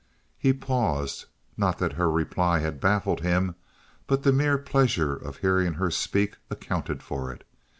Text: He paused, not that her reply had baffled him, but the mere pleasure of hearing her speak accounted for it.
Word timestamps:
He 0.39 0.51
paused, 0.51 1.25
not 1.57 1.77
that 1.77 1.93
her 1.93 2.09
reply 2.09 2.57
had 2.57 2.79
baffled 2.81 3.19
him, 3.21 3.53
but 4.07 4.23
the 4.23 4.33
mere 4.33 4.57
pleasure 4.57 5.15
of 5.15 5.37
hearing 5.37 5.73
her 5.73 5.91
speak 5.91 6.37
accounted 6.49 7.03
for 7.03 7.31
it. 7.31 7.43